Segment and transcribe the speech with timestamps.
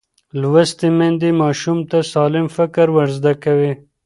[0.41, 3.71] لوستې میندې ماشوم ته سالم فکر ورزده کوي.